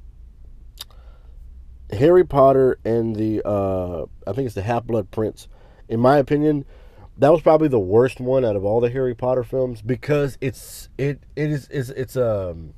Harry 1.91 2.25
Potter 2.25 2.79
and 2.83 3.15
the 3.15 3.47
uh 3.47 4.05
I 4.27 4.33
think 4.33 4.45
it's 4.45 4.55
the 4.55 4.61
Half 4.61 4.85
Blood 4.85 5.11
Prince, 5.11 5.47
in 5.87 5.99
my 5.99 6.17
opinion, 6.17 6.65
that 7.17 7.29
was 7.29 7.41
probably 7.41 7.67
the 7.67 7.79
worst 7.79 8.19
one 8.19 8.43
out 8.43 8.55
of 8.55 8.65
all 8.65 8.81
the 8.81 8.89
Harry 8.89 9.15
Potter 9.15 9.43
films 9.43 9.81
because 9.81 10.37
it's 10.41 10.89
it 10.97 11.21
it 11.35 11.51
is 11.51 11.67
is 11.69 11.89
it's 11.91 12.17
um 12.17 12.73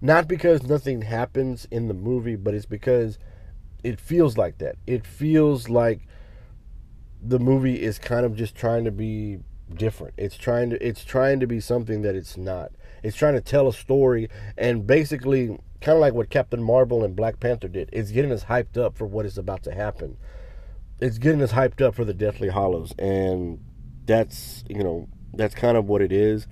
not 0.00 0.26
because 0.26 0.64
nothing 0.64 1.02
happens 1.02 1.68
in 1.70 1.86
the 1.88 1.94
movie, 1.94 2.34
but 2.36 2.54
it's 2.54 2.66
because 2.66 3.18
it 3.84 4.00
feels 4.00 4.36
like 4.36 4.58
that. 4.58 4.76
It 4.86 5.06
feels 5.06 5.68
like 5.68 6.00
the 7.22 7.38
movie 7.38 7.80
is 7.80 7.98
kind 7.98 8.26
of 8.26 8.34
just 8.34 8.56
trying 8.56 8.84
to 8.84 8.90
be 8.90 9.38
different. 9.72 10.14
It's 10.16 10.36
trying 10.36 10.70
to 10.70 10.86
it's 10.86 11.04
trying 11.04 11.38
to 11.40 11.46
be 11.46 11.60
something 11.60 12.02
that 12.02 12.16
it's 12.16 12.36
not. 12.36 12.72
It's 13.02 13.16
trying 13.16 13.34
to 13.34 13.40
tell 13.40 13.68
a 13.68 13.72
story 13.72 14.28
and 14.56 14.86
basically 14.86 15.58
kind 15.82 15.96
of 15.96 16.00
like 16.00 16.14
what 16.14 16.30
Captain 16.30 16.62
Marvel 16.62 17.04
and 17.04 17.16
Black 17.16 17.40
Panther 17.40 17.68
did. 17.68 17.90
It's 17.92 18.10
getting 18.10 18.32
us 18.32 18.44
hyped 18.44 18.78
up 18.78 18.96
for 18.96 19.06
what 19.06 19.26
is 19.26 19.36
about 19.36 19.62
to 19.64 19.74
happen. 19.74 20.16
It's 21.00 21.18
getting 21.18 21.42
us 21.42 21.52
hyped 21.52 21.80
up 21.80 21.94
for 21.94 22.04
the 22.04 22.14
Deathly 22.14 22.48
Hallows 22.48 22.92
and 22.98 23.60
that's, 24.06 24.64
you 24.68 24.82
know, 24.82 25.08
that's 25.34 25.54
kind 25.54 25.76
of 25.76 25.86
what 25.86 26.02
it 26.02 26.12
is 26.12 26.46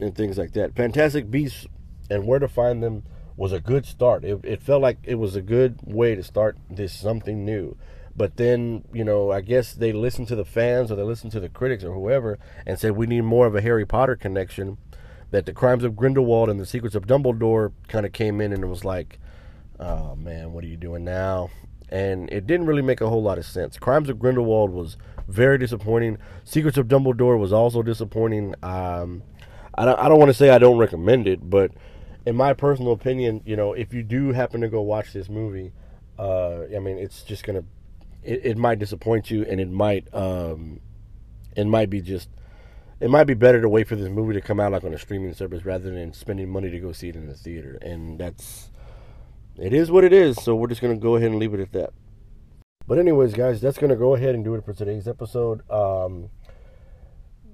and 0.00 0.14
things 0.14 0.36
like 0.36 0.52
that. 0.52 0.74
Fantastic 0.74 1.30
Beasts 1.30 1.66
and 2.10 2.26
Where 2.26 2.38
to 2.38 2.48
Find 2.48 2.82
Them 2.82 3.04
was 3.36 3.52
a 3.52 3.60
good 3.60 3.86
start. 3.86 4.24
It, 4.24 4.40
it 4.44 4.62
felt 4.62 4.82
like 4.82 4.98
it 5.04 5.14
was 5.14 5.36
a 5.36 5.42
good 5.42 5.78
way 5.84 6.14
to 6.14 6.22
start 6.22 6.56
this 6.68 6.92
something 6.92 7.44
new. 7.44 7.76
But 8.14 8.36
then, 8.36 8.84
you 8.92 9.04
know, 9.04 9.30
I 9.32 9.40
guess 9.40 9.72
they 9.72 9.92
listened 9.92 10.28
to 10.28 10.36
the 10.36 10.44
fans 10.44 10.92
or 10.92 10.96
they 10.96 11.02
listened 11.02 11.32
to 11.32 11.40
the 11.40 11.48
critics 11.48 11.82
or 11.82 11.94
whoever 11.94 12.38
and 12.66 12.78
said 12.78 12.92
we 12.92 13.06
need 13.06 13.22
more 13.22 13.46
of 13.46 13.54
a 13.54 13.62
Harry 13.62 13.86
Potter 13.86 14.16
connection. 14.16 14.76
That 15.32 15.46
the 15.46 15.52
Crimes 15.52 15.82
of 15.82 15.96
Grindelwald 15.96 16.48
and 16.48 16.60
the 16.60 16.66
Secrets 16.66 16.94
of 16.94 17.06
Dumbledore 17.06 17.72
kind 17.88 18.06
of 18.06 18.12
came 18.12 18.40
in 18.40 18.52
and 18.52 18.62
it 18.62 18.68
was 18.68 18.84
like, 18.84 19.18
oh 19.80 20.14
man, 20.14 20.52
what 20.52 20.62
are 20.62 20.68
you 20.68 20.76
doing 20.76 21.04
now? 21.04 21.50
And 21.88 22.30
it 22.30 22.46
didn't 22.46 22.66
really 22.66 22.82
make 22.82 23.00
a 23.00 23.08
whole 23.08 23.22
lot 23.22 23.38
of 23.38 23.44
sense. 23.44 23.78
Crimes 23.78 24.08
of 24.08 24.18
Grindelwald 24.18 24.70
was 24.70 24.96
very 25.28 25.58
disappointing. 25.58 26.18
Secrets 26.44 26.78
of 26.78 26.86
Dumbledore 26.86 27.38
was 27.38 27.52
also 27.52 27.82
disappointing. 27.82 28.54
Um, 28.62 29.22
I 29.74 29.84
don't, 29.84 29.98
I 29.98 30.08
don't 30.08 30.18
want 30.18 30.28
to 30.30 30.34
say 30.34 30.50
I 30.50 30.58
don't 30.58 30.78
recommend 30.78 31.26
it, 31.26 31.50
but 31.50 31.72
in 32.24 32.36
my 32.36 32.52
personal 32.52 32.92
opinion, 32.92 33.42
you 33.44 33.56
know, 33.56 33.72
if 33.72 33.92
you 33.92 34.02
do 34.02 34.32
happen 34.32 34.60
to 34.60 34.68
go 34.68 34.80
watch 34.80 35.12
this 35.12 35.28
movie, 35.28 35.72
uh, 36.18 36.62
I 36.74 36.78
mean, 36.78 36.98
it's 36.98 37.22
just 37.22 37.44
gonna 37.44 37.64
it, 38.22 38.44
it 38.44 38.56
might 38.56 38.78
disappoint 38.78 39.30
you, 39.30 39.44
and 39.44 39.60
it 39.60 39.70
might 39.70 40.12
um, 40.14 40.80
it 41.56 41.66
might 41.66 41.90
be 41.90 42.00
just 42.00 42.28
it 43.02 43.10
might 43.10 43.24
be 43.24 43.34
better 43.34 43.60
to 43.60 43.68
wait 43.68 43.88
for 43.88 43.96
this 43.96 44.08
movie 44.08 44.32
to 44.32 44.40
come 44.40 44.60
out 44.60 44.70
like 44.70 44.84
on 44.84 44.94
a 44.94 44.98
streaming 44.98 45.34
service 45.34 45.64
rather 45.64 45.90
than 45.90 46.12
spending 46.12 46.48
money 46.48 46.70
to 46.70 46.78
go 46.78 46.92
see 46.92 47.08
it 47.08 47.16
in 47.16 47.26
the 47.26 47.34
theater. 47.34 47.76
And 47.82 48.16
that's 48.16 48.70
it 49.56 49.72
is 49.72 49.90
what 49.90 50.04
it 50.04 50.12
is. 50.12 50.40
So 50.40 50.54
we're 50.54 50.68
just 50.68 50.80
gonna 50.80 50.96
go 50.96 51.16
ahead 51.16 51.30
and 51.30 51.40
leave 51.40 51.52
it 51.52 51.58
at 51.58 51.72
that. 51.72 51.92
But 52.86 53.00
anyways, 53.00 53.34
guys, 53.34 53.60
that's 53.60 53.76
gonna 53.76 53.96
go 53.96 54.14
ahead 54.14 54.36
and 54.36 54.44
do 54.44 54.54
it 54.54 54.64
for 54.64 54.72
today's 54.72 55.08
episode. 55.08 55.68
Um, 55.68 56.30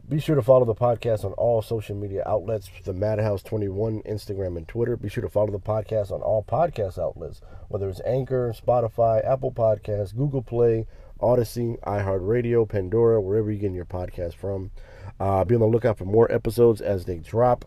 be 0.06 0.20
sure 0.20 0.36
to 0.36 0.42
follow 0.42 0.66
the 0.66 0.74
podcast 0.74 1.24
on 1.24 1.32
all 1.32 1.62
social 1.62 1.96
media 1.96 2.22
outlets, 2.26 2.70
the 2.84 2.92
Madhouse 2.92 3.42
21, 3.42 4.02
Instagram, 4.02 4.58
and 4.58 4.68
Twitter. 4.68 4.98
Be 4.98 5.08
sure 5.08 5.22
to 5.22 5.30
follow 5.30 5.50
the 5.50 5.58
podcast 5.58 6.10
on 6.10 6.20
all 6.20 6.44
podcast 6.44 6.98
outlets, 6.98 7.40
whether 7.68 7.88
it's 7.88 8.02
Anchor, 8.06 8.54
Spotify, 8.54 9.26
Apple 9.26 9.52
Podcasts, 9.52 10.14
Google 10.14 10.42
Play, 10.42 10.86
Odyssey, 11.20 11.76
iHeartRadio, 11.84 12.68
Pandora, 12.68 13.20
wherever 13.20 13.50
you're 13.50 13.60
getting 13.60 13.74
your 13.74 13.84
podcast 13.84 14.34
from. 14.34 14.70
Uh, 15.18 15.44
be 15.44 15.54
on 15.54 15.60
the 15.60 15.66
lookout 15.66 15.98
for 15.98 16.04
more 16.04 16.30
episodes 16.30 16.80
as 16.80 17.04
they 17.04 17.18
drop. 17.18 17.64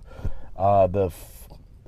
Uh, 0.56 0.88
the 0.88 1.12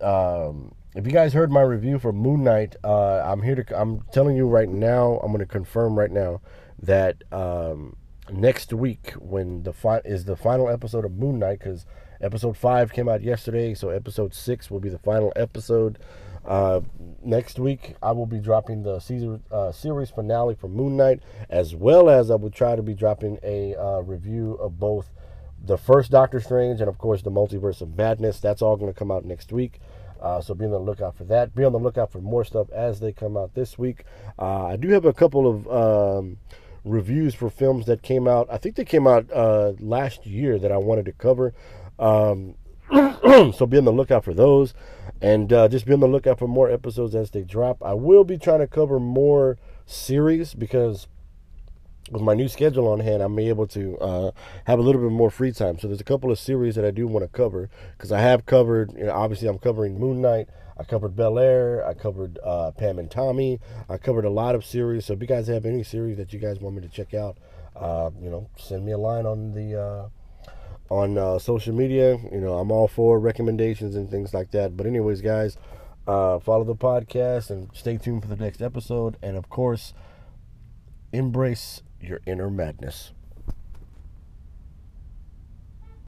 um, 0.02 0.74
if 0.96 1.06
you 1.06 1.12
guys 1.12 1.34
heard 1.34 1.52
my 1.52 1.62
review 1.62 2.00
for 2.00 2.12
Moon 2.12 2.44
Knight, 2.44 2.76
uh, 2.84 3.20
I'm 3.20 3.42
here 3.42 3.56
to. 3.56 3.80
I'm 3.80 4.02
telling 4.12 4.36
you 4.36 4.48
right 4.48 4.70
now. 4.70 5.20
I'm 5.24 5.32
going 5.32 5.40
to 5.40 5.46
confirm 5.46 5.98
right 5.98 6.12
now 6.12 6.42
that. 6.82 7.24
Um, 7.32 7.96
next 8.32 8.72
week 8.74 9.12
when 9.20 9.64
the 9.64 9.74
fi- 9.74 10.02
is 10.06 10.26
the 10.26 10.36
final 10.36 10.70
episode 10.70 11.06
of 11.06 11.12
Moon 11.12 11.40
Knight 11.40 11.60
because 11.60 11.86
episode 12.22 12.58
five 12.58 12.94
came 12.94 13.10
out 13.10 13.22
yesterday, 13.22 13.74
so 13.74 13.90
episode 13.90 14.34
six 14.34 14.72
will 14.72 14.80
be 14.80 14.90
the 14.90 15.00
final 15.00 15.34
episode. 15.36 16.00
Uh, 16.46 16.82
next 17.24 17.60
week, 17.60 17.96
I 18.02 18.12
will 18.12 18.26
be 18.26 18.40
dropping 18.40 18.84
the 18.84 19.00
Caesar, 19.00 19.40
uh, 19.52 19.72
series 19.72 20.10
finale 20.10 20.56
for 20.56 20.68
Moon 20.68 20.98
Knight, 20.98 21.22
as 21.50 21.76
well 21.76 22.10
as 22.10 22.30
I 22.30 22.36
will 22.36 22.52
try 22.52 22.76
to 22.76 22.84
be 22.84 22.94
dropping 22.94 23.40
a 23.44 23.76
uh, 23.76 24.02
review 24.02 24.54
of 24.54 24.80
both 24.80 25.10
the 25.66 25.78
first 25.78 26.12
Doctor 26.12 26.42
Strange 26.42 26.82
and, 26.82 26.90
of 26.90 26.98
course, 26.98 27.22
the 27.22 27.32
Multiverse 27.32 27.82
of 27.82 27.96
Madness. 27.98 28.40
That's 28.40 28.62
all 28.62 28.76
going 28.76 28.92
to 28.92 28.98
come 28.98 29.12
out 29.12 29.24
next 29.24 29.52
week. 29.52 29.80
Uh, 30.22 30.42
so 30.42 30.54
be 30.54 30.66
on 30.66 30.72
the 30.72 30.80
lookout 30.80 31.16
for 31.16 31.26
that. 31.26 31.54
Be 31.54 31.64
on 31.64 31.74
the 31.74 31.80
lookout 31.80 32.12
for 32.12 32.22
more 32.22 32.46
stuff 32.46 32.70
as 32.72 33.00
they 33.00 33.12
come 33.12 33.36
out 33.36 33.56
this 33.56 33.78
week. 33.78 34.06
Uh, 34.40 34.68
I 34.68 34.76
do 34.78 34.90
have 34.90 35.06
a 35.06 35.14
couple 35.14 35.48
of 35.48 35.68
um, 35.68 36.38
reviews 36.86 37.34
for 37.34 37.50
films 37.50 37.86
that 37.88 38.02
came 38.02 38.28
out. 38.28 38.48
I 38.50 38.58
think 38.58 38.76
they 38.76 38.86
came 38.86 39.06
out 39.06 39.30
uh, 39.32 39.74
last 39.80 40.26
year 40.26 40.58
that 40.60 40.72
I 40.72 40.78
wanted 40.78 41.06
to 41.06 41.14
cover. 41.14 41.54
Um, 42.00 42.56
so 43.54 43.66
be 43.66 43.78
on 43.78 43.86
the 43.86 43.92
lookout 43.92 44.24
for 44.24 44.34
those, 44.34 44.74
and 45.22 45.52
uh, 45.52 45.68
just 45.68 45.86
be 45.86 45.94
on 45.94 46.00
the 46.00 46.08
lookout 46.08 46.38
for 46.38 46.48
more 46.48 46.70
episodes 46.70 47.16
as 47.16 47.32
they 47.32 47.42
drop. 47.42 47.84
I 47.84 47.94
will 47.94 48.24
be 48.24 48.38
trying 48.38 48.60
to 48.60 48.68
cover 48.68 49.00
more 49.00 49.58
series 49.86 50.54
because 50.54 51.08
with 52.12 52.22
my 52.22 52.36
new 52.36 52.48
schedule 52.48 52.88
on 52.88 53.00
hand, 53.00 53.24
I'm 53.24 53.40
able 53.40 53.66
to 53.68 53.98
uh, 53.98 54.32
have 54.66 54.78
a 54.78 54.82
little 54.82 55.02
bit 55.02 55.12
more 55.12 55.32
free 55.32 55.52
time. 55.52 55.80
So 55.80 55.88
there's 55.88 56.02
a 56.02 56.06
couple 56.06 56.32
of 56.32 56.38
series 56.38 56.76
that 56.76 56.86
I 56.86 56.92
do 56.92 57.08
want 57.08 57.24
to 57.24 57.30
cover 57.30 57.70
because 57.98 58.12
I 58.12 58.20
have 58.20 58.46
covered. 58.46 58.94
You 58.94 59.06
know, 59.06 59.14
obviously, 59.14 59.48
I'm 59.48 59.58
covering 59.58 60.00
Moon 60.00 60.22
Knight. 60.22 60.50
I 60.78 60.84
covered 60.84 61.16
Bel 61.16 61.40
Air. 61.40 61.86
I 61.88 61.96
covered 61.96 62.38
uh, 62.44 62.72
Pam 62.72 63.00
and 63.00 63.10
Tommy. 63.10 63.60
I 63.90 63.98
covered 63.98 64.26
a 64.26 64.30
lot 64.30 64.54
of 64.54 64.64
series. 64.64 65.06
So 65.06 65.14
if 65.14 65.22
you 65.22 65.28
guys 65.28 65.48
have 65.48 65.66
any 65.66 65.84
series 65.84 66.18
that 66.18 66.32
you 66.34 66.40
guys 66.40 66.60
want 66.60 66.76
me 66.76 66.82
to 66.82 66.90
check 66.90 67.16
out, 67.16 67.38
uh, 67.76 68.12
you 68.22 68.30
know, 68.30 68.50
send 68.58 68.86
me 68.86 68.92
a 68.92 68.98
line 68.98 69.26
on 69.26 69.54
the 69.54 69.82
uh, 69.82 70.10
on 71.02 71.18
uh, 71.18 71.40
social 71.40 71.74
media. 71.74 72.08
You 72.32 72.42
know, 72.44 72.54
I'm 72.60 72.72
all 72.72 72.88
for 72.88 73.20
recommendations 73.20 73.96
and 73.98 74.06
things 74.10 74.34
like 74.34 74.50
that. 74.52 74.70
But 74.78 74.86
anyways, 74.86 75.22
guys, 75.22 75.58
Uh, 76.06 76.38
follow 76.48 76.66
the 76.66 76.76
podcast 76.90 77.50
and 77.50 77.70
stay 77.74 77.96
tuned 77.98 78.22
for 78.24 78.28
the 78.36 78.44
next 78.46 78.62
episode. 78.62 79.14
And 79.28 79.38
of 79.42 79.46
course, 79.48 79.94
embrace 81.14 81.82
your 82.02 82.20
inner 82.26 82.50
madness. 82.52 83.14